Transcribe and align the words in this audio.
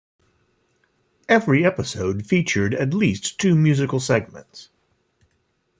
Every 1.29 1.63
episode 1.63 2.25
featured 2.25 2.73
at 2.73 2.91
least 2.91 3.39
two 3.39 3.53
musical 3.53 3.99
segments. 3.99 4.71